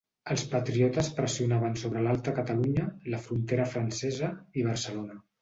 [0.35, 5.21] Els patriotes pressionaven sobre l'Alta Catalunya, la frontera francesa i Barcelona.